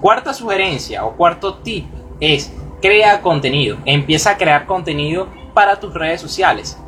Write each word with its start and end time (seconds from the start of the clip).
Cuarta 0.00 0.32
sugerencia 0.32 1.04
o 1.04 1.16
cuarto 1.16 1.54
tip 1.56 1.86
es 2.20 2.52
crea 2.80 3.20
contenido. 3.20 3.78
Empieza 3.84 4.30
a 4.30 4.36
crear 4.36 4.66
contenido 4.66 5.28
para 5.54 5.80
tus 5.80 5.92
redes 5.92 6.20
sociales. 6.20 6.78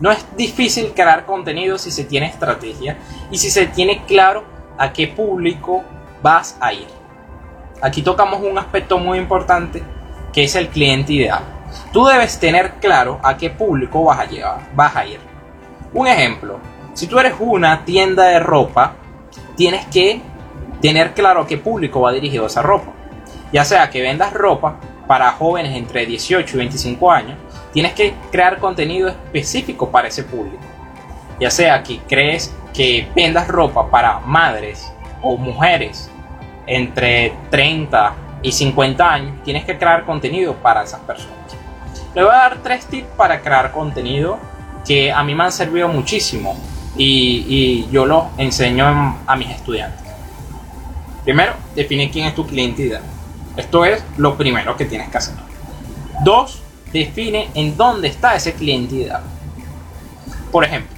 No 0.00 0.10
es 0.10 0.26
difícil 0.36 0.92
crear 0.94 1.24
contenido 1.26 1.78
si 1.78 1.90
se 1.90 2.04
tiene 2.04 2.26
estrategia 2.26 2.98
y 3.30 3.38
si 3.38 3.50
se 3.50 3.66
tiene 3.66 4.04
claro 4.04 4.44
a 4.78 4.92
qué 4.92 5.06
público 5.06 5.84
vas 6.22 6.56
a 6.60 6.72
ir. 6.72 6.88
Aquí 7.80 8.02
tocamos 8.02 8.42
un 8.42 8.58
aspecto 8.58 8.98
muy 8.98 9.18
importante 9.18 9.82
que 10.32 10.44
es 10.44 10.54
el 10.56 10.68
cliente 10.68 11.12
ideal. 11.12 11.42
Tú 11.92 12.04
debes 12.04 12.38
tener 12.38 12.74
claro 12.74 13.20
a 13.22 13.36
qué 13.36 13.50
público 13.50 14.04
vas 14.04 14.18
a 14.18 14.26
llevar, 14.26 14.68
vas 14.74 14.96
a 14.96 15.06
ir. 15.06 15.20
Un 15.94 16.06
ejemplo, 16.06 16.58
si 16.94 17.06
tú 17.06 17.18
eres 17.18 17.34
una 17.38 17.84
tienda 17.84 18.24
de 18.24 18.40
ropa, 18.40 18.94
tienes 19.56 19.86
que 19.86 20.20
tener 20.80 21.14
claro 21.14 21.46
qué 21.46 21.58
público 21.58 22.00
va 22.00 22.12
dirigido 22.12 22.46
esa 22.46 22.62
ropa. 22.62 22.92
Ya 23.52 23.64
sea 23.64 23.88
que 23.90 24.02
vendas 24.02 24.32
ropa 24.32 24.76
para 25.06 25.32
jóvenes 25.32 25.76
entre 25.76 26.06
18 26.06 26.56
y 26.56 26.58
25 26.58 27.10
años, 27.10 27.38
tienes 27.72 27.92
que 27.92 28.14
crear 28.30 28.58
contenido 28.58 29.08
específico 29.08 29.90
para 29.90 30.08
ese 30.08 30.24
público. 30.24 30.62
Ya 31.40 31.50
sea 31.50 31.82
que 31.82 31.98
crees 32.08 32.54
que 32.72 33.08
vendas 33.14 33.48
ropa 33.48 33.88
para 33.90 34.20
madres 34.20 34.92
o 35.22 35.36
mujeres 35.36 36.10
entre 36.66 37.32
30 37.50 38.14
y 38.42 38.52
50 38.52 39.12
años, 39.12 39.42
tienes 39.44 39.64
que 39.64 39.76
crear 39.78 40.04
contenido 40.04 40.54
para 40.54 40.82
esas 40.82 41.00
personas. 41.00 41.34
Le 42.14 42.22
voy 42.22 42.32
a 42.32 42.38
dar 42.38 42.58
tres 42.62 42.86
tips 42.86 43.08
para 43.16 43.40
crear 43.40 43.72
contenido 43.72 44.38
que 44.86 45.12
a 45.12 45.22
mí 45.22 45.34
me 45.34 45.44
han 45.44 45.52
servido 45.52 45.88
muchísimo 45.88 46.56
y, 46.96 47.86
yo 47.90 48.06
los 48.06 48.24
enseño 48.38 48.86
a 49.26 49.36
mis 49.36 49.50
estudiantes. 49.50 50.05
Primero, 51.26 51.54
define 51.74 52.08
quién 52.08 52.28
es 52.28 52.36
tu 52.36 52.46
cliente 52.46 52.82
ideal. 52.82 53.02
Esto 53.56 53.84
es 53.84 54.00
lo 54.16 54.36
primero 54.36 54.76
que 54.76 54.84
tienes 54.84 55.08
que 55.08 55.18
hacer. 55.18 55.34
Dos, 56.22 56.62
define 56.92 57.50
en 57.54 57.76
dónde 57.76 58.06
está 58.06 58.36
ese 58.36 58.54
cliente 58.54 58.94
ideal. 58.94 59.24
Por 60.52 60.62
ejemplo, 60.62 60.96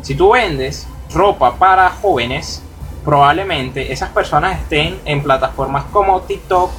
si 0.00 0.14
tú 0.14 0.30
vendes 0.30 0.88
ropa 1.12 1.54
para 1.56 1.90
jóvenes, 1.90 2.62
probablemente 3.04 3.92
esas 3.92 4.08
personas 4.08 4.58
estén 4.58 4.98
en 5.04 5.22
plataformas 5.22 5.84
como 5.92 6.22
TikTok, 6.22 6.70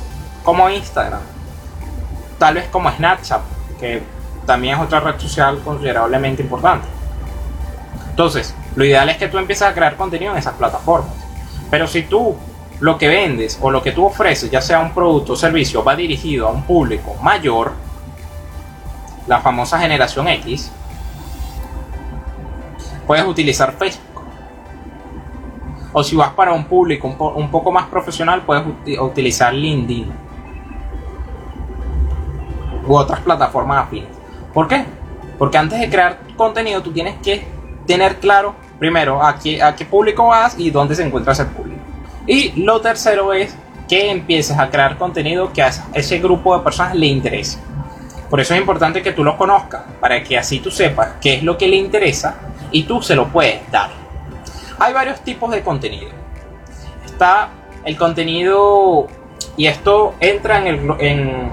como 0.43 0.67
Instagram, 0.67 1.21
tal 2.39 2.55
vez 2.55 2.67
como 2.69 2.91
Snapchat, 2.91 3.41
que 3.79 4.01
también 4.47 4.73
es 4.73 4.81
otra 4.81 4.99
red 4.99 5.19
social 5.19 5.61
considerablemente 5.63 6.41
importante. 6.41 6.87
Entonces, 8.09 8.55
lo 8.75 8.83
ideal 8.83 9.07
es 9.09 9.17
que 9.17 9.27
tú 9.27 9.37
empieces 9.37 9.67
a 9.67 9.75
crear 9.75 9.95
contenido 9.95 10.31
en 10.31 10.39
esas 10.39 10.55
plataformas. 10.55 11.16
Pero 11.69 11.87
si 11.87 12.03
tú 12.03 12.35
lo 12.79 12.97
que 12.97 13.07
vendes 13.07 13.57
o 13.61 13.71
lo 13.71 13.81
que 13.81 13.91
tú 13.91 14.05
ofreces, 14.05 14.49
ya 14.51 14.61
sea 14.61 14.79
un 14.79 14.93
producto 14.93 15.33
o 15.33 15.35
servicio, 15.35 15.83
va 15.83 15.95
dirigido 15.95 16.47
a 16.47 16.51
un 16.51 16.63
público 16.63 17.15
mayor, 17.21 17.73
la 19.25 19.41
famosa 19.41 19.79
generación 19.79 20.27
X, 20.27 20.71
puedes 23.05 23.25
utilizar 23.25 23.73
Facebook 23.73 24.07
o 25.93 26.03
si 26.03 26.15
vas 26.15 26.29
para 26.33 26.53
un 26.53 26.65
público 26.65 27.07
un, 27.07 27.49
poco 27.49 27.71
más 27.71 27.87
profesional, 27.87 28.43
puedes 28.43 28.63
utilizar 28.99 29.53
LinkedIn 29.53 30.11
u 32.87 32.95
otras 32.95 33.19
plataformas 33.21 33.85
afines. 33.85 34.09
¿Por 34.53 34.67
qué? 34.67 34.85
Porque 35.37 35.57
antes 35.57 35.79
de 35.79 35.89
crear 35.89 36.19
contenido 36.35 36.81
tú 36.81 36.91
tienes 36.91 37.15
que 37.23 37.47
tener 37.85 38.17
claro 38.19 38.55
primero 38.79 39.23
a 39.23 39.37
qué, 39.37 39.87
público 39.89 40.27
vas 40.27 40.55
y 40.57 40.69
dónde 40.69 40.95
se 40.95 41.03
encuentra 41.03 41.33
ese 41.33 41.45
público. 41.45 41.81
Y 42.25 42.63
lo 42.63 42.81
tercero 42.81 43.33
es 43.33 43.55
que 43.87 44.11
empieces 44.11 44.57
a 44.57 44.69
crear 44.69 44.97
contenido 44.97 45.51
que 45.53 45.63
a 45.63 45.71
ese 45.93 46.19
grupo 46.19 46.57
de 46.57 46.63
personas 46.63 46.95
le 46.95 47.05
interese. 47.05 47.59
Por 48.29 48.41
eso 48.41 48.53
es 48.53 48.59
importante 48.59 49.01
que 49.01 49.13
tú 49.13 49.23
lo 49.23 49.37
conozcas, 49.37 49.83
para 50.01 50.21
que 50.21 50.37
así 50.37 50.59
tú 50.59 50.69
sepas 50.69 51.13
qué 51.21 51.35
es 51.35 51.43
lo 51.43 51.57
que 51.57 51.67
le 51.67 51.77
interesa 51.77 52.35
y 52.71 52.83
tú 52.83 53.01
se 53.01 53.15
lo 53.15 53.27
puedes 53.27 53.69
dar. 53.71 53.89
Hay 54.79 54.93
varios 54.93 55.21
tipos 55.21 55.49
de 55.51 55.61
contenido. 55.61 56.09
Está 57.05 57.49
el 57.85 57.95
contenido, 57.95 59.07
y 59.55 59.67
esto 59.67 60.15
entra 60.19 60.59
en 60.59 60.67
el, 60.67 60.91
en, 60.99 61.51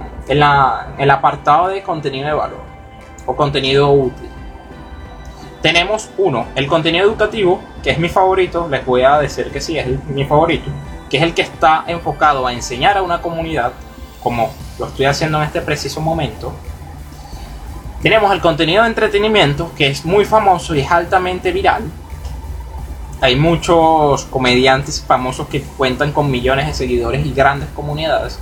el 0.98 1.10
apartado 1.10 1.68
de 1.68 1.82
contenido 1.82 2.26
de 2.26 2.34
valor 2.34 2.60
o 3.24 3.36
contenido 3.36 3.92
útil. 3.92 4.28
Tenemos 5.64 6.10
uno, 6.18 6.48
el 6.56 6.66
contenido 6.66 7.06
educativo, 7.06 7.58
que 7.82 7.88
es 7.88 7.98
mi 7.98 8.10
favorito, 8.10 8.68
les 8.70 8.84
voy 8.84 9.00
a 9.00 9.18
decir 9.18 9.50
que 9.50 9.62
sí, 9.62 9.78
es 9.78 9.86
mi 10.04 10.26
favorito, 10.26 10.70
que 11.08 11.16
es 11.16 11.22
el 11.22 11.32
que 11.32 11.40
está 11.40 11.84
enfocado 11.86 12.46
a 12.46 12.52
enseñar 12.52 12.98
a 12.98 13.02
una 13.02 13.22
comunidad, 13.22 13.72
como 14.22 14.52
lo 14.78 14.88
estoy 14.88 15.06
haciendo 15.06 15.38
en 15.38 15.44
este 15.44 15.62
preciso 15.62 16.02
momento. 16.02 16.52
Tenemos 18.02 18.30
el 18.32 18.42
contenido 18.42 18.82
de 18.82 18.90
entretenimiento, 18.90 19.72
que 19.74 19.86
es 19.86 20.04
muy 20.04 20.26
famoso 20.26 20.74
y 20.74 20.80
es 20.80 20.90
altamente 20.90 21.50
viral, 21.50 21.84
hay 23.22 23.34
muchos 23.34 24.26
comediantes 24.26 25.02
famosos 25.02 25.48
que 25.48 25.62
cuentan 25.62 26.12
con 26.12 26.30
millones 26.30 26.66
de 26.66 26.74
seguidores 26.74 27.24
y 27.24 27.32
grandes 27.32 27.70
comunidades. 27.70 28.38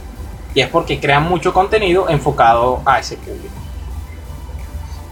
Y 0.57 0.61
es 0.61 0.69
porque 0.69 0.99
crean 0.99 1.29
mucho 1.29 1.55
contenido 1.55 2.09
enfocado 2.09 2.83
a 2.85 2.99
ese 2.99 3.17
público. 3.17 3.62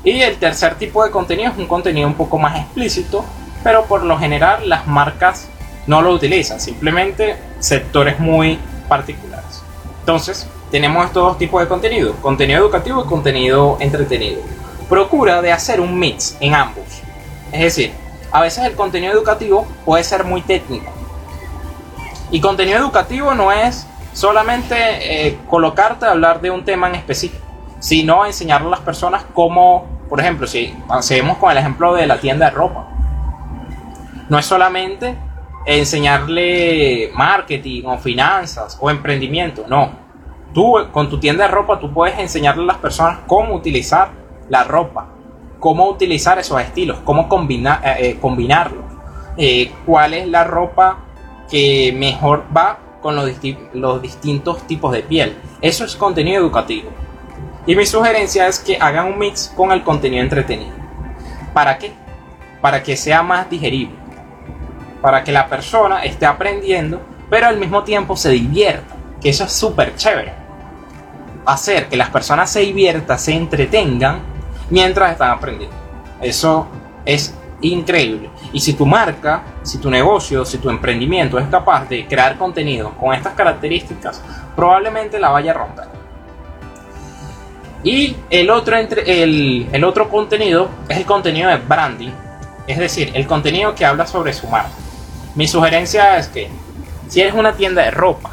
Y 0.02 0.20
el 0.22 0.36
tercer 0.38 0.76
tipo 0.76 1.04
de 1.04 1.10
contenido 1.10 1.52
es 1.52 1.58
un 1.58 1.66
contenido 1.66 2.08
un 2.08 2.14
poco 2.14 2.38
más 2.38 2.58
explícito, 2.58 3.24
pero 3.62 3.84
por 3.84 4.02
lo 4.02 4.18
general 4.18 4.68
las 4.68 4.86
marcas 4.86 5.48
no 5.86 6.00
lo 6.00 6.12
utilizan, 6.12 6.60
simplemente 6.60 7.36
sectores 7.58 8.18
muy 8.18 8.58
particulares. 8.88 9.62
Entonces, 10.00 10.46
tenemos 10.70 11.06
estos 11.06 11.22
dos 11.22 11.38
tipos 11.38 11.60
de 11.60 11.68
contenido, 11.68 12.14
contenido 12.16 12.60
educativo 12.60 13.04
y 13.04 13.08
contenido 13.08 13.76
entretenido. 13.80 14.40
Procura 14.88 15.42
de 15.42 15.52
hacer 15.52 15.80
un 15.80 15.98
mix 15.98 16.36
en 16.40 16.54
ambos. 16.54 16.84
Es 17.52 17.60
decir, 17.60 17.92
a 18.32 18.40
veces 18.40 18.64
el 18.64 18.74
contenido 18.74 19.12
educativo 19.12 19.66
puede 19.84 20.04
ser 20.04 20.24
muy 20.24 20.42
técnico. 20.42 20.90
Y 22.30 22.40
contenido 22.40 22.78
educativo 22.78 23.34
no 23.34 23.50
es 23.50 23.86
solamente 24.12 24.74
eh, 24.76 25.38
colocarte 25.48 26.06
a 26.06 26.12
hablar 26.12 26.40
de 26.40 26.50
un 26.50 26.64
tema 26.64 26.88
en 26.88 26.94
específico, 26.94 27.44
sino 27.80 28.24
enseñarle 28.24 28.68
a 28.68 28.70
las 28.70 28.80
personas 28.80 29.24
cómo, 29.34 29.86
por 30.08 30.20
ejemplo, 30.20 30.46
si 30.46 30.72
seguimos 31.00 31.38
con 31.38 31.50
el 31.50 31.58
ejemplo 31.58 31.94
de 31.94 32.06
la 32.06 32.20
tienda 32.20 32.46
de 32.46 32.52
ropa, 32.52 32.86
no 34.28 34.38
es 34.38 34.46
solamente 34.46 35.16
enseñarle 35.66 37.10
marketing 37.14 37.84
o 37.86 37.98
finanzas 37.98 38.78
o 38.80 38.90
emprendimiento, 38.90 39.64
no. 39.68 39.90
Tú 40.54 40.74
con 40.92 41.08
tu 41.08 41.18
tienda 41.18 41.44
de 41.44 41.50
ropa 41.50 41.78
tú 41.78 41.92
puedes 41.92 42.18
enseñarle 42.18 42.62
a 42.64 42.66
las 42.66 42.78
personas 42.78 43.20
cómo 43.26 43.54
utilizar 43.54 44.10
la 44.48 44.64
ropa, 44.64 45.08
cómo 45.58 45.88
utilizar 45.88 46.38
esos 46.38 46.60
estilos, 46.60 46.98
cómo 47.04 47.28
combinar, 47.28 47.80
eh, 47.84 48.10
eh, 48.10 48.18
combinarlos, 48.20 48.84
eh, 49.36 49.72
cuál 49.86 50.14
es 50.14 50.28
la 50.28 50.44
ropa 50.44 50.98
que 51.48 51.94
mejor 51.96 52.44
va 52.56 52.78
con 53.00 53.16
los, 53.16 53.30
los 53.72 54.02
distintos 54.02 54.66
tipos 54.66 54.92
de 54.92 55.02
piel. 55.02 55.36
Eso 55.60 55.84
es 55.84 55.96
contenido 55.96 56.40
educativo. 56.40 56.90
Y 57.66 57.76
mi 57.76 57.84
sugerencia 57.84 58.48
es 58.48 58.58
que 58.58 58.78
hagan 58.80 59.06
un 59.06 59.18
mix 59.18 59.52
con 59.54 59.70
el 59.72 59.82
contenido 59.82 60.22
entretenido. 60.22 60.72
¿Para 61.52 61.78
qué? 61.78 61.92
Para 62.60 62.82
que 62.82 62.96
sea 62.96 63.22
más 63.22 63.50
digerible. 63.50 63.94
Para 65.02 65.22
que 65.22 65.32
la 65.32 65.46
persona 65.46 66.02
esté 66.02 66.26
aprendiendo, 66.26 67.00
pero 67.28 67.46
al 67.46 67.58
mismo 67.58 67.84
tiempo 67.84 68.16
se 68.16 68.30
divierta. 68.30 68.96
Que 69.20 69.30
eso 69.30 69.44
es 69.44 69.52
súper 69.52 69.94
chévere. 69.96 70.32
Hacer 71.44 71.88
que 71.88 71.96
las 71.96 72.08
personas 72.08 72.50
se 72.50 72.60
diviertan, 72.60 73.18
se 73.18 73.34
entretengan 73.34 74.20
mientras 74.70 75.12
están 75.12 75.30
aprendiendo. 75.30 75.76
Eso 76.20 76.66
es 77.04 77.34
increíble. 77.60 78.30
Y 78.52 78.60
si 78.60 78.72
tu 78.72 78.86
marca, 78.86 79.42
si 79.62 79.78
tu 79.78 79.90
negocio, 79.90 80.44
si 80.44 80.58
tu 80.58 80.70
emprendimiento 80.70 81.38
es 81.38 81.46
capaz 81.48 81.88
de 81.88 82.06
crear 82.06 82.38
contenido 82.38 82.92
con 82.98 83.12
estas 83.12 83.34
características, 83.34 84.22
probablemente 84.56 85.18
la 85.18 85.30
vaya 85.30 85.52
a 85.52 85.54
romper. 85.54 85.99
Y 87.82 88.16
el 88.28 88.50
otro, 88.50 88.76
entre, 88.76 89.22
el, 89.22 89.68
el 89.72 89.84
otro 89.84 90.08
contenido 90.08 90.68
es 90.88 90.98
el 90.98 91.06
contenido 91.06 91.48
de 91.48 91.56
branding, 91.56 92.10
es 92.66 92.78
decir, 92.78 93.10
el 93.14 93.26
contenido 93.26 93.74
que 93.74 93.86
habla 93.86 94.06
sobre 94.06 94.32
su 94.32 94.46
marca. 94.48 94.72
Mi 95.34 95.48
sugerencia 95.48 96.18
es 96.18 96.28
que 96.28 96.48
si 97.08 97.20
eres 97.20 97.34
una 97.34 97.54
tienda 97.54 97.82
de 97.82 97.90
ropa, 97.90 98.30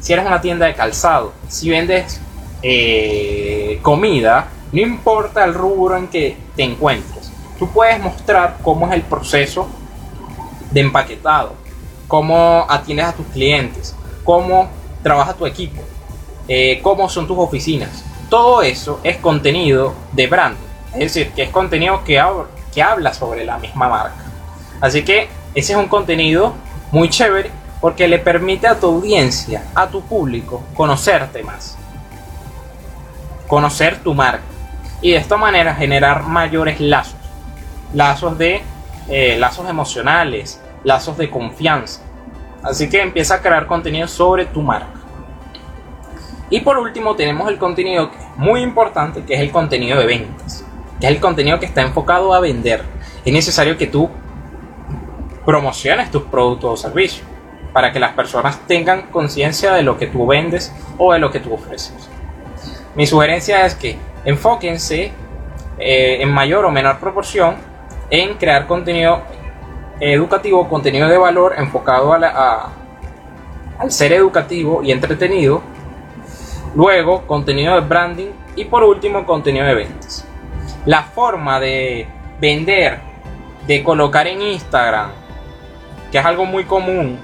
si 0.00 0.12
eres 0.12 0.26
una 0.26 0.40
tienda 0.40 0.66
de 0.66 0.74
calzado, 0.74 1.32
si 1.48 1.70
vendes 1.70 2.20
eh, 2.62 3.78
comida, 3.82 4.48
no 4.72 4.80
importa 4.80 5.44
el 5.44 5.54
rubro 5.54 5.96
en 5.96 6.08
que 6.08 6.36
te 6.56 6.64
encuentres, 6.64 7.30
tú 7.58 7.70
puedes 7.70 8.00
mostrar 8.00 8.58
cómo 8.62 8.86
es 8.88 8.94
el 8.94 9.02
proceso 9.02 9.68
de 10.72 10.80
empaquetado, 10.80 11.54
cómo 12.06 12.66
atiendes 12.68 13.06
a 13.06 13.12
tus 13.12 13.26
clientes, 13.28 13.94
cómo 14.24 14.68
trabaja 15.02 15.34
tu 15.34 15.46
equipo, 15.46 15.82
eh, 16.48 16.80
cómo 16.82 17.08
son 17.08 17.26
tus 17.26 17.38
oficinas. 17.38 18.04
Todo 18.28 18.62
eso 18.62 19.00
es 19.02 19.16
contenido 19.16 19.94
de 20.12 20.26
brand, 20.26 20.56
es 20.92 20.98
decir, 20.98 21.32
que 21.32 21.44
es 21.44 21.50
contenido 21.50 22.04
que, 22.04 22.22
que 22.74 22.82
habla 22.82 23.14
sobre 23.14 23.44
la 23.44 23.58
misma 23.58 23.88
marca. 23.88 24.24
Así 24.80 25.02
que 25.02 25.28
ese 25.54 25.72
es 25.72 25.78
un 25.78 25.88
contenido 25.88 26.54
muy 26.92 27.08
chévere 27.08 27.50
Porque 27.80 28.08
le 28.08 28.18
permite 28.18 28.66
a 28.66 28.78
tu 28.78 28.86
audiencia, 28.86 29.62
a 29.74 29.86
tu 29.86 30.02
público, 30.02 30.64
conocerte 30.74 31.44
más. 31.44 31.78
Conocer 33.46 33.98
tu 34.00 34.14
marca. 34.14 34.42
Y 35.00 35.12
de 35.12 35.18
esta 35.18 35.36
manera 35.36 35.76
generar 35.76 36.24
mayores 36.24 36.80
lazos. 36.80 37.14
Lazos 37.94 38.36
de 38.36 38.62
eh, 39.08 39.36
lazos 39.38 39.68
emocionales, 39.68 40.60
lazos 40.82 41.16
de 41.16 41.30
confianza. 41.30 42.02
Así 42.64 42.90
que 42.90 43.00
empieza 43.00 43.36
a 43.36 43.40
crear 43.40 43.66
contenido 43.66 44.08
sobre 44.08 44.44
tu 44.46 44.60
marca. 44.60 44.97
Y 46.50 46.60
por 46.60 46.78
último 46.78 47.14
tenemos 47.14 47.48
el 47.48 47.58
contenido 47.58 48.10
muy 48.36 48.62
importante, 48.62 49.22
que 49.24 49.34
es 49.34 49.40
el 49.40 49.50
contenido 49.50 49.98
de 49.98 50.06
ventas. 50.06 50.64
Que 51.00 51.06
es 51.06 51.12
el 51.12 51.20
contenido 51.20 51.58
que 51.58 51.66
está 51.66 51.82
enfocado 51.82 52.32
a 52.34 52.40
vender. 52.40 52.82
Es 53.24 53.32
necesario 53.32 53.76
que 53.76 53.86
tú 53.86 54.08
promociones 55.44 56.10
tus 56.10 56.22
productos 56.24 56.72
o 56.72 56.76
servicios 56.76 57.26
para 57.72 57.92
que 57.92 58.00
las 58.00 58.12
personas 58.12 58.58
tengan 58.66 59.02
conciencia 59.10 59.72
de 59.72 59.82
lo 59.82 59.98
que 59.98 60.06
tú 60.06 60.26
vendes 60.26 60.74
o 60.96 61.12
de 61.12 61.18
lo 61.18 61.30
que 61.30 61.40
tú 61.40 61.52
ofreces. 61.54 62.08
Mi 62.94 63.06
sugerencia 63.06 63.64
es 63.64 63.74
que 63.74 63.96
enfóquense 64.24 65.12
eh, 65.78 66.18
en 66.20 66.32
mayor 66.32 66.64
o 66.64 66.70
menor 66.70 66.98
proporción 66.98 67.56
en 68.10 68.34
crear 68.34 68.66
contenido 68.66 69.22
educativo, 70.00 70.68
contenido 70.68 71.08
de 71.08 71.18
valor 71.18 71.54
enfocado 71.56 72.12
al 72.12 73.90
ser 73.90 74.12
educativo 74.12 74.82
y 74.82 74.92
entretenido. 74.92 75.62
Luego, 76.74 77.26
contenido 77.26 77.74
de 77.74 77.80
branding 77.80 78.30
y 78.56 78.64
por 78.64 78.82
último, 78.82 79.24
contenido 79.24 79.66
de 79.66 79.74
ventas. 79.74 80.24
La 80.84 81.02
forma 81.02 81.58
de 81.60 82.06
vender, 82.40 83.00
de 83.66 83.82
colocar 83.82 84.26
en 84.26 84.42
Instagram, 84.42 85.10
que 86.10 86.18
es 86.18 86.24
algo 86.24 86.44
muy 86.44 86.64
común, 86.64 87.18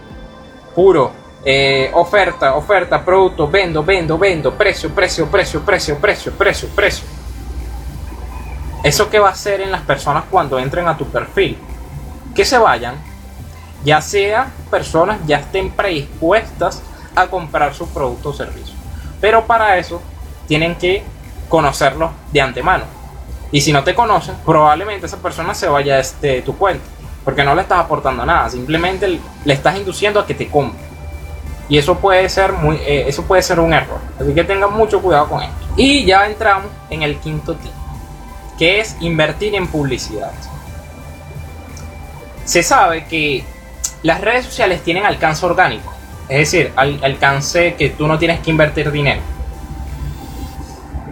puro, 0.74 1.12
eh, 1.44 1.90
oferta, 1.94 2.54
oferta, 2.54 3.04
producto, 3.04 3.48
vendo, 3.48 3.82
vendo, 3.84 4.18
vendo, 4.18 4.54
precio, 4.54 4.90
precio, 4.90 5.26
precio, 5.26 5.60
precio, 5.60 5.98
precio, 5.98 6.32
precio, 6.32 6.68
precio. 6.70 7.06
¿Eso 8.82 9.08
qué 9.08 9.18
va 9.18 9.28
a 9.28 9.32
hacer 9.32 9.60
en 9.60 9.70
las 9.70 9.82
personas 9.82 10.24
cuando 10.30 10.58
entren 10.58 10.86
a 10.88 10.96
tu 10.96 11.06
perfil? 11.06 11.56
Que 12.34 12.44
se 12.44 12.58
vayan, 12.58 12.96
ya 13.84 14.00
sea 14.00 14.48
personas 14.70 15.18
ya 15.26 15.38
estén 15.38 15.70
predispuestas 15.70 16.82
a 17.14 17.26
comprar 17.26 17.74
su 17.74 17.88
producto 17.88 18.30
o 18.30 18.32
servicio. 18.32 18.83
Pero 19.24 19.46
para 19.46 19.78
eso 19.78 20.02
tienen 20.46 20.74
que 20.74 21.02
conocerlos 21.48 22.10
de 22.30 22.42
antemano. 22.42 22.84
Y 23.50 23.62
si 23.62 23.72
no 23.72 23.82
te 23.82 23.94
conocen, 23.94 24.34
probablemente 24.44 25.06
esa 25.06 25.16
persona 25.16 25.54
se 25.54 25.66
vaya 25.66 26.02
de 26.20 26.42
tu 26.42 26.54
cuenta. 26.58 26.84
Porque 27.24 27.42
no 27.42 27.54
le 27.54 27.62
estás 27.62 27.78
aportando 27.78 28.26
nada, 28.26 28.50
simplemente 28.50 29.18
le 29.42 29.54
estás 29.54 29.78
induciendo 29.78 30.20
a 30.20 30.26
que 30.26 30.34
te 30.34 30.50
compre. 30.50 30.84
Y 31.70 31.78
eso 31.78 31.98
puede 32.00 32.28
ser 32.28 32.52
muy, 32.52 32.76
eh, 32.76 33.06
eso 33.08 33.22
puede 33.22 33.40
ser 33.40 33.60
un 33.60 33.72
error. 33.72 33.98
Así 34.20 34.34
que 34.34 34.44
tengan 34.44 34.74
mucho 34.74 35.00
cuidado 35.00 35.26
con 35.26 35.42
esto. 35.42 35.56
Y 35.74 36.04
ya 36.04 36.26
entramos 36.26 36.70
en 36.90 37.00
el 37.00 37.16
quinto 37.16 37.54
tip, 37.54 37.72
que 38.58 38.80
es 38.80 38.94
invertir 39.00 39.54
en 39.54 39.68
publicidad. 39.68 40.32
Se 42.44 42.62
sabe 42.62 43.06
que 43.06 43.42
las 44.02 44.20
redes 44.20 44.44
sociales 44.44 44.82
tienen 44.82 45.06
alcance 45.06 45.46
orgánico, 45.46 45.93
es 46.28 46.50
decir, 46.50 46.72
alcance 46.76 47.74
que 47.74 47.90
tú 47.90 48.06
no 48.06 48.18
tienes 48.18 48.40
que 48.40 48.50
invertir 48.50 48.90
dinero. 48.90 49.20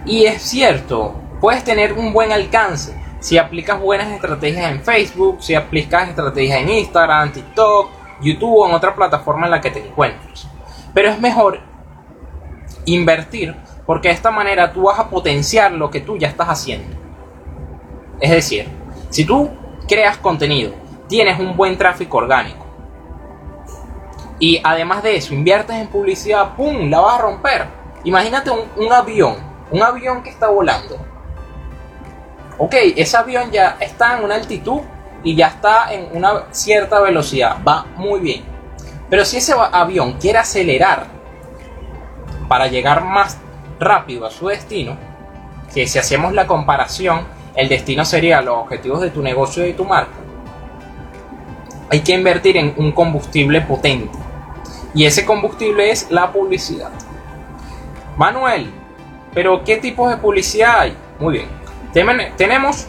Y 0.05 0.25
es 0.25 0.41
cierto, 0.41 1.15
puedes 1.39 1.63
tener 1.63 1.93
un 1.93 2.11
buen 2.13 2.31
alcance, 2.31 2.99
si 3.19 3.37
aplicas 3.37 3.79
buenas 3.79 4.11
estrategias 4.11 4.71
en 4.71 4.81
Facebook, 4.83 5.37
si 5.41 5.55
aplicas 5.55 6.09
estrategias 6.09 6.61
en 6.61 6.69
Instagram, 6.69 7.31
TikTok, 7.31 7.89
YouTube 8.21 8.57
o 8.57 8.67
en 8.67 8.73
otra 8.73 8.95
plataforma 8.95 9.45
en 9.45 9.51
la 9.51 9.61
que 9.61 9.71
te 9.71 9.85
encuentres. 9.87 10.47
Pero 10.93 11.09
es 11.09 11.19
mejor 11.19 11.59
invertir 12.85 13.55
porque 13.85 14.09
de 14.09 14.13
esta 14.13 14.31
manera 14.31 14.73
tú 14.73 14.83
vas 14.83 14.99
a 14.99 15.09
potenciar 15.09 15.71
lo 15.71 15.89
que 15.89 16.01
tú 16.01 16.17
ya 16.17 16.27
estás 16.27 16.47
haciendo. 16.49 16.97
Es 18.19 18.31
decir, 18.31 18.67
si 19.09 19.25
tú 19.25 19.49
creas 19.87 20.17
contenido, 20.17 20.73
tienes 21.07 21.39
un 21.39 21.55
buen 21.55 21.77
tráfico 21.77 22.17
orgánico 22.17 22.62
y 24.39 24.61
además 24.63 25.03
de 25.03 25.15
eso 25.15 25.33
inviertes 25.33 25.75
en 25.75 25.87
publicidad, 25.87 26.55
¡pum! 26.55 26.89
La 26.89 26.99
vas 26.99 27.19
a 27.19 27.21
romper. 27.21 27.67
Imagínate 28.03 28.51
un, 28.51 28.91
avión, 28.91 29.37
un 29.71 29.81
avión 29.81 30.23
que 30.23 30.29
está 30.29 30.47
volando 30.47 31.13
ok, 32.57 32.75
ese 32.95 33.17
avión 33.17 33.51
ya 33.51 33.77
está 33.79 34.17
en 34.17 34.23
una 34.23 34.35
altitud 34.35 34.81
y 35.23 35.35
ya 35.35 35.47
está 35.47 35.93
en 35.93 36.09
una 36.13 36.45
cierta 36.51 36.99
velocidad, 36.99 37.57
va 37.67 37.85
muy 37.95 38.19
bien. 38.19 38.43
Pero 39.09 39.25
si 39.25 39.37
ese 39.37 39.53
avión 39.53 40.13
quiere 40.13 40.39
acelerar 40.39 41.07
para 42.47 42.67
llegar 42.67 43.03
más 43.03 43.37
rápido 43.79 44.25
a 44.25 44.31
su 44.31 44.47
destino, 44.47 44.97
que 45.73 45.87
si 45.87 45.99
hacemos 45.99 46.33
la 46.33 46.45
comparación, 46.45 47.25
el 47.55 47.69
destino 47.69 48.05
sería 48.05 48.41
los 48.41 48.57
objetivos 48.57 49.01
de 49.01 49.11
tu 49.11 49.21
negocio 49.21 49.63
y 49.63 49.67
de 49.67 49.73
tu 49.73 49.85
marca, 49.85 50.13
hay 51.89 51.99
que 52.01 52.13
invertir 52.13 52.57
en 52.57 52.73
un 52.77 52.91
combustible 52.91 53.61
potente. 53.61 54.17
Y 54.93 55.05
ese 55.05 55.25
combustible 55.25 55.89
es 55.89 56.11
la 56.11 56.31
publicidad. 56.31 56.91
Manuel, 58.17 58.71
pero 59.33 59.63
¿qué 59.63 59.77
tipos 59.77 60.09
de 60.09 60.17
publicidad 60.17 60.81
hay? 60.81 60.97
Muy 61.19 61.33
bien 61.33 61.63
tenemos 61.93 62.87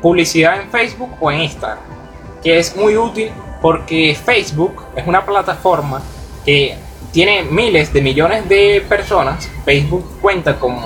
publicidad 0.00 0.60
en 0.60 0.70
Facebook 0.70 1.10
o 1.20 1.30
en 1.30 1.40
Instagram, 1.40 1.78
que 2.42 2.58
es 2.58 2.76
muy 2.76 2.96
útil 2.96 3.30
porque 3.60 4.14
Facebook 4.14 4.84
es 4.94 5.06
una 5.06 5.26
plataforma 5.26 6.00
que 6.44 6.76
tiene 7.12 7.42
miles 7.42 7.92
de 7.92 8.00
millones 8.00 8.48
de 8.48 8.84
personas. 8.88 9.50
Facebook 9.64 10.06
cuenta 10.20 10.58
con 10.58 10.76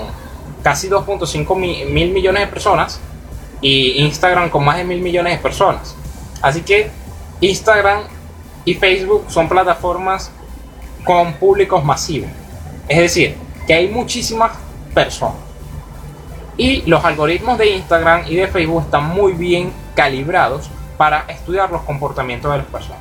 casi 0.63 0.89
2.5 0.89 1.57
mil 1.91 2.13
millones 2.13 2.43
de 2.43 2.47
personas 2.47 3.01
y 3.61 4.03
Instagram 4.05 4.49
con 4.49 4.65
más 4.65 4.79
de 4.79 4.85
mil 4.85 5.03
millones 5.03 5.37
de 5.37 5.43
personas. 5.43 5.95
Así 6.41 6.63
que 6.63 6.91
Instagram 7.41 8.05
y 8.65 8.75
Facebook 8.75 9.27
son 9.29 9.49
plataformas 9.49 10.31
con 11.05 11.35
públicos 11.35 11.85
masivos. 11.85 12.31
Es 12.89 12.99
decir, 12.99 13.37
que 13.67 13.75
hay 13.75 13.89
muchísimas 13.89 14.53
personas. 14.95 15.37
Y 16.57 16.83
los 16.83 17.05
algoritmos 17.05 17.59
de 17.59 17.71
Instagram 17.71 18.25
y 18.29 18.37
de 18.37 18.49
Facebook 18.49 18.83
están 18.83 19.09
muy 19.09 19.33
bien 19.33 19.73
calibrados 19.95 20.69
para 20.97 21.25
estudiar 21.29 21.71
los 21.71 21.83
comportamientos 21.83 22.51
de 22.51 22.59
las 22.59 22.67
personas. 22.67 23.01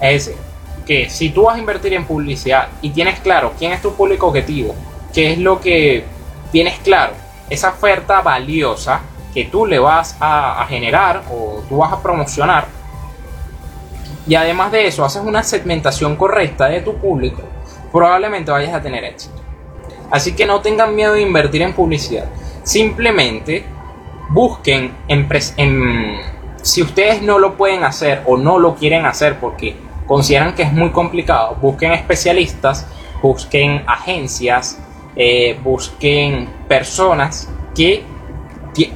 Es 0.00 0.26
decir, 0.26 0.40
que 0.86 1.10
si 1.10 1.30
tú 1.30 1.44
vas 1.44 1.56
a 1.56 1.58
invertir 1.58 1.92
en 1.92 2.04
publicidad 2.04 2.68
y 2.80 2.90
tienes 2.90 3.20
claro 3.20 3.52
quién 3.58 3.72
es 3.72 3.82
tu 3.82 3.94
público 3.94 4.28
objetivo, 4.28 4.74
qué 5.12 5.32
es 5.32 5.38
lo 5.38 5.60
que 5.60 6.04
tienes 6.52 6.78
claro, 6.78 7.12
esa 7.50 7.70
oferta 7.70 8.22
valiosa 8.22 9.00
que 9.34 9.44
tú 9.44 9.66
le 9.66 9.78
vas 9.78 10.16
a, 10.20 10.62
a 10.62 10.66
generar 10.66 11.24
o 11.30 11.62
tú 11.68 11.78
vas 11.78 11.92
a 11.92 12.02
promocionar, 12.02 12.66
y 14.28 14.34
además 14.34 14.70
de 14.70 14.86
eso 14.86 15.04
haces 15.04 15.22
una 15.24 15.42
segmentación 15.42 16.14
correcta 16.16 16.66
de 16.66 16.82
tu 16.82 16.94
público, 16.96 17.42
probablemente 17.90 18.50
vayas 18.50 18.74
a 18.74 18.82
tener 18.82 19.02
éxito. 19.02 19.40
Así 20.10 20.34
que 20.36 20.44
no 20.44 20.60
tengan 20.60 20.94
miedo 20.94 21.14
de 21.14 21.22
invertir 21.22 21.62
en 21.62 21.72
publicidad. 21.72 22.26
Simplemente 22.62 23.64
busquen 24.28 24.92
en, 25.08 26.20
si 26.60 26.82
ustedes 26.82 27.22
no 27.22 27.38
lo 27.38 27.56
pueden 27.56 27.84
hacer 27.84 28.22
o 28.26 28.36
no 28.36 28.58
lo 28.58 28.74
quieren 28.74 29.06
hacer 29.06 29.38
porque 29.40 29.74
consideran 30.06 30.54
que 30.54 30.62
es 30.62 30.72
muy 30.72 30.90
complicado, 30.90 31.56
busquen 31.60 31.92
especialistas, 31.92 32.86
busquen 33.22 33.82
agencias, 33.86 34.78
eh, 35.16 35.58
busquen 35.64 36.50
personas 36.68 37.48
que 37.74 38.04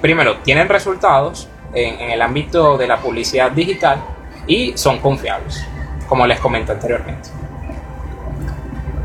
primero 0.03 0.37
tienen 0.39 0.69
resultados 0.69 1.49
en, 1.73 2.01
en, 2.01 2.11
el 2.11 2.21
ámbito 2.21 2.77
de 2.77 2.87
la 2.87 2.99
publicidad 2.99 3.51
digital 3.51 4.03
y 4.53 4.77
son 4.77 4.99
confiables, 4.99 5.67
como 6.09 6.27
les 6.27 6.39
comenté 6.39 6.73
anteriormente. 6.73 7.31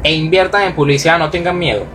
E 0.04 0.13
inviertan 0.13 0.63
en 0.63 0.75
publicidad, 0.75 1.18
no 1.18 1.30
tengan 1.30 1.58
miedo. 1.58 1.86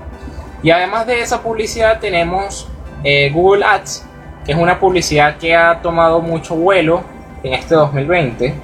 Y 0.62 0.70
además 0.70 1.06
de 1.06 1.20
esa 1.20 1.42
publicidad 1.42 2.00
tenemos 2.00 2.68
eh, 3.04 3.30
Google 3.30 3.64
Ads, 3.64 4.06
que 4.44 4.52
es 4.52 4.58
una 4.58 4.80
publicidad 4.80 5.36
que 5.36 5.54
ha 5.54 5.82
tomado 5.82 6.20
mucho 6.20 6.54
vuelo 6.54 7.02
en 7.42 7.52
este 7.52 7.74
2020, 7.74 8.54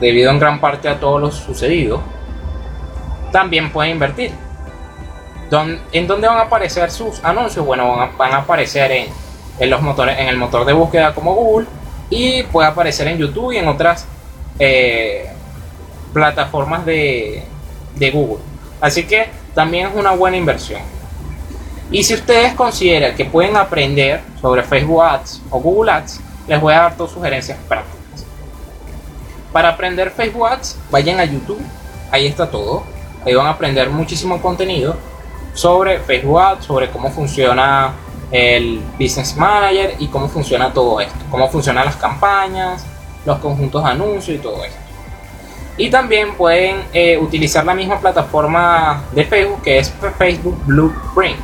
debido 0.00 0.30
en 0.30 0.38
gran 0.38 0.60
parte 0.60 0.88
a 0.88 1.00
todo 1.00 1.18
lo 1.18 1.30
sucedido. 1.30 2.02
También 3.32 3.72
pueden 3.72 3.92
invertir. 3.92 4.32
¿En 5.92 6.06
dónde 6.06 6.28
van 6.28 6.38
a 6.38 6.42
aparecer 6.42 6.90
sus 6.90 7.24
anuncios? 7.24 7.64
Bueno, 7.64 8.08
van 8.18 8.32
a, 8.32 8.36
aparecer 8.36 8.92
en, 9.58 9.70
los 9.70 9.80
motores, 9.80 10.18
en 10.18 10.28
el 10.28 10.36
motor 10.36 10.64
de 10.64 10.72
búsqueda 10.72 11.14
como 11.14 11.34
Google 11.34 11.66
y 12.10 12.42
puede 12.44 12.68
aparecer 12.68 13.06
en 13.08 13.18
YouTube 13.18 13.52
y 13.52 13.58
en 13.58 13.68
otras 13.68 14.06
eh, 14.58 15.30
plataformas 16.12 16.84
de, 16.84 17.44
de 17.94 18.10
Google. 18.10 18.42
Así 18.80 19.04
que 19.04 19.28
también 19.54 19.86
es 19.86 19.94
una 19.94 20.10
buena 20.10 20.36
inversión. 20.36 20.80
Y 21.90 22.04
si 22.04 22.14
ustedes 22.14 22.54
consideran 22.54 23.16
que 23.16 23.24
pueden 23.24 23.56
aprender 23.56 24.20
sobre 24.40 24.62
Facebook 24.62 25.02
Ads 25.02 25.42
o 25.50 25.60
Google 25.60 25.90
Ads, 25.92 26.20
les 26.46 26.60
voy 26.60 26.72
a 26.74 26.80
dar 26.80 26.96
dos 26.96 27.10
sugerencias 27.10 27.58
prácticas. 27.68 28.26
Para 29.52 29.70
aprender 29.70 30.10
Facebook 30.10 30.46
Ads, 30.46 30.78
vayan 30.90 31.18
a 31.18 31.24
YouTube, 31.24 31.60
ahí 32.10 32.26
está 32.26 32.50
todo. 32.50 32.84
Ahí 33.24 33.34
van 33.34 33.46
a 33.46 33.50
aprender 33.50 33.90
muchísimo 33.90 34.40
contenido 34.40 34.96
sobre 35.52 35.98
Facebook 35.98 36.40
Ads, 36.40 36.64
sobre 36.64 36.90
cómo 36.90 37.10
funciona 37.10 37.92
el 38.30 38.80
Business 38.98 39.36
Manager 39.36 39.94
y 39.98 40.06
cómo 40.08 40.28
funciona 40.28 40.72
todo 40.72 41.00
esto, 41.00 41.18
cómo 41.30 41.48
funcionan 41.48 41.84
las 41.84 41.96
campañas, 41.96 42.86
los 43.24 43.38
conjuntos 43.38 43.82
de 43.84 43.90
anuncios 43.90 44.38
y 44.38 44.40
todo 44.40 44.64
esto. 44.64 44.78
Y 45.76 45.90
también 45.90 46.34
pueden 46.34 46.82
eh, 46.92 47.16
utilizar 47.16 47.64
la 47.64 47.74
misma 47.74 47.98
plataforma 47.98 49.02
de 49.12 49.24
Facebook 49.24 49.62
que 49.62 49.78
es 49.78 49.92
Facebook 50.18 50.58
Blueprint. 50.66 51.40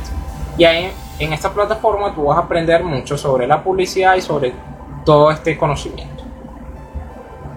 Y 0.57 0.63
ahí 0.63 0.91
en 1.19 1.33
esta 1.33 1.51
plataforma 1.51 2.13
tú 2.13 2.25
vas 2.25 2.37
a 2.37 2.41
aprender 2.41 2.83
mucho 2.83 3.17
sobre 3.17 3.47
la 3.47 3.63
publicidad 3.63 4.15
y 4.15 4.21
sobre 4.21 4.53
todo 5.03 5.31
este 5.31 5.57
conocimiento. 5.57 6.23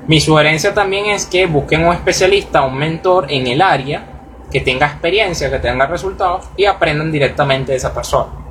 Mi 0.06 0.20
sugerencia 0.20 0.72
también 0.74 1.06
es 1.06 1.26
que 1.26 1.46
busquen 1.46 1.86
un 1.86 1.92
especialista, 1.92 2.62
un 2.62 2.76
mentor 2.76 3.26
en 3.28 3.46
el 3.46 3.60
área 3.60 4.04
que 4.50 4.60
tenga 4.60 4.86
experiencia, 4.86 5.50
que 5.50 5.58
tenga 5.58 5.86
resultados 5.86 6.46
y 6.56 6.64
aprendan 6.64 7.12
directamente 7.12 7.72
de 7.72 7.78
esa 7.78 7.94
persona. 7.94 8.49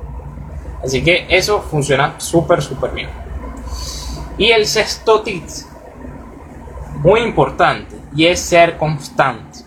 Así 0.82 1.02
que 1.02 1.26
eso 1.28 1.60
funciona 1.60 2.14
súper, 2.18 2.62
súper 2.62 2.92
bien. 2.92 3.08
Y 4.38 4.50
el 4.50 4.66
sexto 4.66 5.20
tip, 5.20 5.44
muy 7.02 7.20
importante, 7.20 7.96
y 8.14 8.26
es 8.26 8.40
ser 8.40 8.76
constante. 8.78 9.60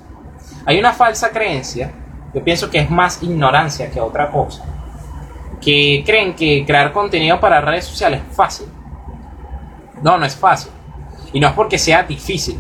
Hay 0.65 0.79
una 0.79 0.93
falsa 0.93 1.29
creencia, 1.29 1.91
yo 2.33 2.43
pienso 2.43 2.69
que 2.69 2.79
es 2.79 2.89
más 2.89 3.21
ignorancia 3.21 3.91
que 3.91 4.01
otra 4.01 4.31
cosa, 4.31 4.63
que 5.61 6.03
creen 6.05 6.33
que 6.33 6.63
crear 6.65 6.91
contenido 6.91 7.39
para 7.39 7.61
redes 7.61 7.85
sociales 7.85 8.21
es 8.27 8.35
fácil. 8.35 8.67
No, 10.01 10.17
no 10.17 10.25
es 10.25 10.35
fácil. 10.35 10.71
Y 11.31 11.39
no 11.39 11.47
es 11.47 11.53
porque 11.53 11.77
sea 11.77 12.03
difícil, 12.03 12.59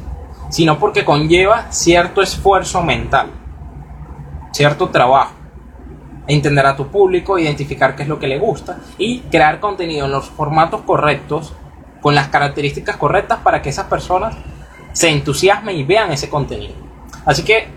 sino 0.49 0.77
porque 0.77 1.03
conlleva 1.03 1.71
cierto 1.71 2.21
esfuerzo 2.21 2.81
mental, 2.83 3.31
cierto 4.51 4.89
trabajo. 4.89 5.33
Entender 6.27 6.65
a 6.65 6.75
tu 6.75 6.87
público, 6.87 7.37
identificar 7.37 7.95
qué 7.95 8.03
es 8.03 8.09
lo 8.09 8.19
que 8.19 8.27
le 8.27 8.39
gusta 8.39 8.79
y 8.97 9.19
crear 9.21 9.59
contenido 9.59 10.05
en 10.05 10.11
los 10.11 10.29
formatos 10.29 10.81
correctos, 10.81 11.53
con 12.01 12.15
las 12.15 12.27
características 12.27 12.97
correctas 12.97 13.39
para 13.39 13.61
que 13.61 13.69
esas 13.69 13.87
personas 13.87 14.35
se 14.91 15.09
entusiasmen 15.09 15.75
y 15.75 15.83
vean 15.83 16.11
ese 16.11 16.29
contenido. 16.29 16.75
Así 17.25 17.43
que 17.43 17.67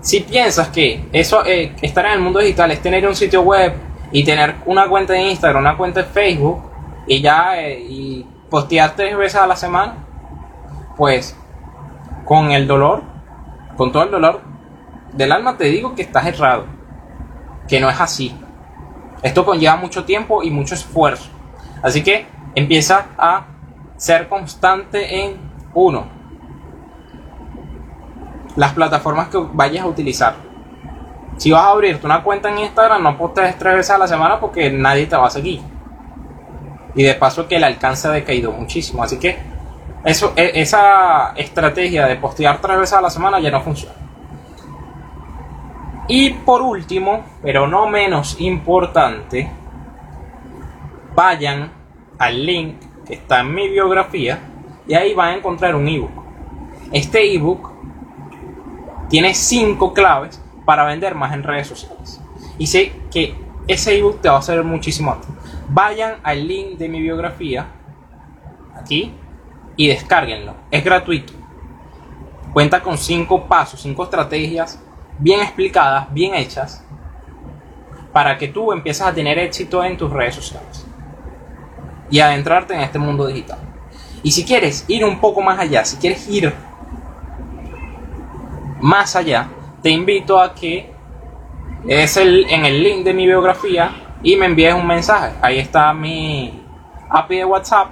si 0.00 0.20
piensas 0.20 0.68
que 0.68 1.08
eso 1.12 1.44
eh, 1.46 1.74
estar 1.82 2.04
en 2.06 2.12
el 2.12 2.20
mundo 2.20 2.40
digital 2.40 2.70
es 2.70 2.80
tener 2.80 3.06
un 3.06 3.14
sitio 3.14 3.42
web 3.42 3.74
y 4.10 4.24
tener 4.24 4.56
una 4.66 4.88
cuenta 4.88 5.12
de 5.12 5.22
Instagram, 5.22 5.62
una 5.62 5.76
cuenta 5.76 6.02
de 6.02 6.06
Facebook 6.06 6.62
y 7.06 7.20
ya 7.20 7.60
eh, 7.60 7.80
y 7.80 8.26
postear 8.50 8.94
tres 8.96 9.16
veces 9.16 9.40
a 9.40 9.46
la 9.46 9.56
semana, 9.56 9.96
pues 10.96 11.36
con 12.24 12.50
el 12.50 12.66
dolor, 12.66 13.02
con 13.76 13.92
todo 13.92 14.04
el 14.04 14.10
dolor 14.10 14.40
del 15.12 15.32
alma 15.32 15.56
te 15.56 15.64
digo 15.64 15.94
que 15.94 16.02
estás 16.02 16.26
errado, 16.26 16.66
que 17.68 17.80
no 17.80 17.88
es 17.88 18.00
así. 18.00 18.34
Esto 19.22 19.44
conlleva 19.44 19.76
mucho 19.76 20.04
tiempo 20.04 20.42
y 20.42 20.50
mucho 20.50 20.74
esfuerzo. 20.74 21.30
Así 21.82 22.02
que 22.02 22.26
empieza 22.54 23.06
a 23.16 23.46
ser 23.96 24.28
constante 24.28 25.24
en 25.24 25.36
uno. 25.74 26.06
Las 28.56 28.72
plataformas 28.72 29.28
que 29.28 29.38
vayas 29.52 29.84
a 29.84 29.88
utilizar. 29.88 30.34
Si 31.36 31.50
vas 31.50 31.62
a 31.62 31.70
abrirte 31.70 32.04
una 32.04 32.22
cuenta 32.22 32.50
en 32.50 32.58
Instagram, 32.58 33.02
no 33.02 33.16
postees 33.16 33.58
tres 33.58 33.74
veces 33.74 33.90
a 33.90 33.98
la 33.98 34.06
semana 34.06 34.38
porque 34.38 34.70
nadie 34.70 35.06
te 35.06 35.16
va 35.16 35.26
a 35.26 35.30
seguir. 35.30 35.60
Y 36.94 37.02
de 37.02 37.14
paso 37.14 37.48
que 37.48 37.56
el 37.56 37.64
alcance 37.64 38.06
ha 38.08 38.10
decaído 38.10 38.52
muchísimo. 38.52 39.02
Así 39.02 39.18
que 39.18 39.38
eso, 40.04 40.32
e, 40.36 40.52
esa 40.60 41.32
estrategia 41.36 42.06
de 42.06 42.16
postear 42.16 42.60
tres 42.60 42.76
veces 42.76 42.92
a 42.94 43.00
la 43.00 43.10
semana 43.10 43.40
ya 43.40 43.50
no 43.50 43.62
funciona. 43.62 44.01
Y 46.14 46.28
por 46.28 46.60
último, 46.60 47.24
pero 47.40 47.66
no 47.66 47.86
menos 47.86 48.38
importante, 48.38 49.50
vayan 51.14 51.72
al 52.18 52.44
link 52.44 52.82
que 53.06 53.14
está 53.14 53.40
en 53.40 53.54
mi 53.54 53.66
biografía 53.70 54.38
y 54.86 54.92
ahí 54.92 55.14
van 55.14 55.28
a 55.30 55.36
encontrar 55.36 55.74
un 55.74 55.88
ebook. 55.88 56.10
Este 56.92 57.34
ebook 57.34 57.70
tiene 59.08 59.32
cinco 59.32 59.94
claves 59.94 60.38
para 60.66 60.84
vender 60.84 61.14
más 61.14 61.32
en 61.32 61.44
redes 61.44 61.68
sociales. 61.68 62.20
Y 62.58 62.66
sé 62.66 62.92
que 63.10 63.34
ese 63.66 63.96
ebook 63.96 64.20
te 64.20 64.28
va 64.28 64.36
a 64.36 64.42
servir 64.42 64.66
muchísimo. 64.66 65.16
Vayan 65.70 66.16
al 66.24 66.46
link 66.46 66.76
de 66.76 66.90
mi 66.90 67.00
biografía 67.00 67.68
aquí 68.76 69.14
y 69.76 69.88
descárguenlo. 69.88 70.56
Es 70.70 70.84
gratuito. 70.84 71.32
Cuenta 72.52 72.82
con 72.82 72.98
cinco 72.98 73.46
pasos, 73.46 73.80
cinco 73.80 74.04
estrategias 74.04 74.78
bien 75.18 75.40
explicadas, 75.40 76.12
bien 76.12 76.34
hechas, 76.34 76.84
para 78.12 78.36
que 78.36 78.48
tú 78.48 78.72
empieces 78.72 79.06
a 79.06 79.12
tener 79.12 79.38
éxito 79.38 79.82
en 79.84 79.96
tus 79.96 80.10
redes 80.10 80.34
sociales 80.34 80.86
y 82.10 82.20
adentrarte 82.20 82.74
en 82.74 82.80
este 82.80 82.98
mundo 82.98 83.26
digital. 83.26 83.58
Y 84.22 84.30
si 84.32 84.44
quieres 84.44 84.84
ir 84.88 85.04
un 85.04 85.18
poco 85.18 85.40
más 85.40 85.58
allá, 85.58 85.84
si 85.84 85.96
quieres 85.96 86.28
ir 86.28 86.52
más 88.80 89.16
allá, 89.16 89.48
te 89.82 89.90
invito 89.90 90.38
a 90.38 90.54
que 90.54 90.92
es 91.86 92.16
el, 92.16 92.46
en 92.48 92.64
el 92.64 92.82
link 92.82 93.04
de 93.04 93.14
mi 93.14 93.26
biografía 93.26 94.18
y 94.22 94.36
me 94.36 94.46
envíes 94.46 94.74
un 94.74 94.86
mensaje. 94.86 95.34
Ahí 95.40 95.58
está 95.58 95.92
mi 95.94 96.62
API 97.08 97.36
de 97.38 97.44
WhatsApp 97.44 97.88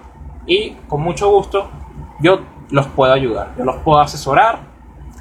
y 0.47 0.71
con 0.89 1.01
mucho 1.01 1.31
gusto 1.31 1.71
yo 2.21 2.41
los 2.71 2.87
puedo 2.89 3.13
ayudar, 3.13 3.55
yo 3.59 3.65
los 3.65 3.77
puedo 3.77 4.01
asesorar, 4.01 4.61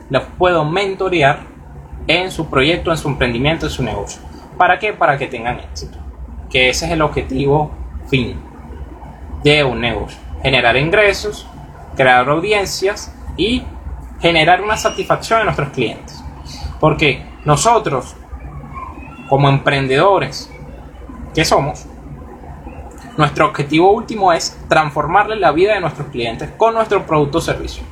los 0.10 0.24
puedo 0.38 0.65
mentorear 0.65 1.49
en 2.10 2.32
su 2.32 2.50
proyecto, 2.50 2.89
en 2.89 2.98
su 2.98 3.08
emprendimiento, 3.08 3.68
en 3.68 3.72
su 3.72 3.84
negocio. 3.84 4.20
¿Para 4.58 4.80
qué? 4.80 4.94
Para 4.94 5.16
que 5.18 5.28
tengan 5.28 5.60
éxito. 5.60 6.00
Que 6.50 6.70
ese 6.70 6.88
es 6.88 6.92
el 6.92 7.04
objetivo 7.04 7.72
fin 8.10 8.36
de 9.44 9.63
un 9.63 9.80
negocio. 9.80 10.18
Generar 10.42 10.75
ingresos, 10.75 11.48
crear 11.96 12.28
audiencias 12.28 13.13
y 13.38 13.63
generar 14.20 14.63
una 14.63 14.75
satisfacción 14.75 15.42
en 15.42 15.46
nuestros 15.46 15.70
clientes. 15.70 16.24
Porque 16.80 17.24
nosotros, 17.46 18.16
como 19.30 19.48
emprendedores 19.48 20.51
que 21.36 21.46
somos, 21.46 21.86
nuestro 23.18 23.46
objetivo 23.46 23.92
último 23.92 24.34
es 24.34 24.58
transformarle 24.68 25.36
la 25.36 25.51
vida 25.51 25.75
de 25.75 25.82
nuestros 25.82 26.08
clientes 26.08 26.50
con 26.58 26.74
nuestro 26.74 27.06
producto 27.06 27.38
o 27.38 27.42
servicio. 27.42 27.84